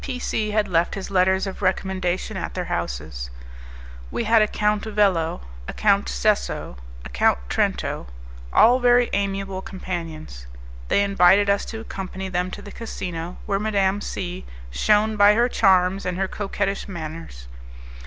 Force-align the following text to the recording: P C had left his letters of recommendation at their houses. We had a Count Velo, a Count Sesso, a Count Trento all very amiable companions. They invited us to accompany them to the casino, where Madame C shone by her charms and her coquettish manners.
P 0.03 0.17
C 0.17 0.49
had 0.49 0.67
left 0.67 0.95
his 0.95 1.11
letters 1.11 1.45
of 1.45 1.61
recommendation 1.61 2.35
at 2.35 2.55
their 2.55 2.65
houses. 2.65 3.29
We 4.09 4.23
had 4.23 4.41
a 4.41 4.47
Count 4.47 4.83
Velo, 4.83 5.41
a 5.67 5.73
Count 5.73 6.09
Sesso, 6.09 6.77
a 7.05 7.09
Count 7.09 7.37
Trento 7.49 8.07
all 8.51 8.79
very 8.79 9.11
amiable 9.13 9.61
companions. 9.61 10.47
They 10.87 11.03
invited 11.03 11.51
us 11.51 11.65
to 11.65 11.81
accompany 11.81 12.29
them 12.29 12.49
to 12.49 12.63
the 12.63 12.71
casino, 12.71 13.37
where 13.45 13.59
Madame 13.59 14.01
C 14.01 14.43
shone 14.71 15.17
by 15.17 15.35
her 15.35 15.47
charms 15.47 16.03
and 16.03 16.17
her 16.17 16.27
coquettish 16.27 16.87
manners. 16.87 17.47